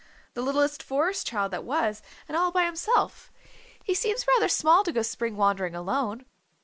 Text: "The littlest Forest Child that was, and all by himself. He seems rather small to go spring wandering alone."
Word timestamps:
"The 0.33 0.41
littlest 0.41 0.81
Forest 0.81 1.27
Child 1.27 1.51
that 1.51 1.63
was, 1.63 2.01
and 2.27 2.35
all 2.35 2.49
by 2.51 2.65
himself. 2.65 3.31
He 3.83 3.93
seems 3.93 4.25
rather 4.27 4.49
small 4.49 4.83
to 4.83 4.91
go 4.91 5.03
spring 5.03 5.37
wandering 5.37 5.75
alone." 5.75 6.25